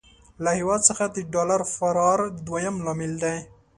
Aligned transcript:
له 0.43 0.49
هېواد 0.59 0.81
څخه 0.89 1.05
د 1.15 1.17
ډالر 1.33 1.61
فرار 1.75 2.19
دويم 2.47 2.75
لامل 2.85 3.13
دی. 3.23 3.37